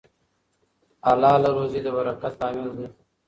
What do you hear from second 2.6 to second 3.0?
ګرځي.